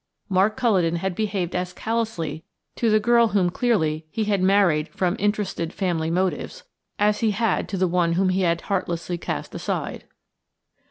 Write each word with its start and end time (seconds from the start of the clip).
Mark 0.29 0.57
Culledon 0.57 0.95
had 0.95 1.13
behaved 1.13 1.55
as 1.55 1.73
callously 1.73 2.43
to 2.75 2.89
the 2.89 2.99
girl 2.99 3.27
whom 3.27 3.51
clearly 3.51 4.07
he 4.09 4.23
had 4.23 4.41
married 4.41 4.87
from 4.87 5.15
interested, 5.19 5.71
family 5.71 6.09
motives, 6.09 6.63
as 6.97 7.19
he 7.19 7.29
had 7.29 7.69
to 7.69 7.77
the 7.77 7.87
one 7.87 8.13
whom 8.13 8.29
he 8.29 8.41
had 8.41 8.61
heartlessly 8.61 9.19
cast 9.19 9.53
aside. 9.53 10.05